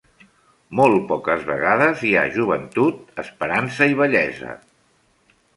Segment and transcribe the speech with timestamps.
[0.79, 4.57] Molt poques vegades hi ha joventut, esperança i bellesa.